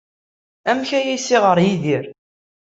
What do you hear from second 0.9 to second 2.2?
ara as-iɣer Yidir?